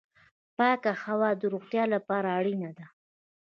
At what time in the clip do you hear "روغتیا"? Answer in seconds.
1.53-1.83